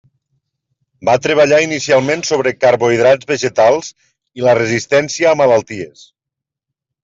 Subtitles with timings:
[1.09, 3.93] Va treballar inicialment sobre carbohidrats vegetals
[4.41, 6.07] i la resistència a malalties.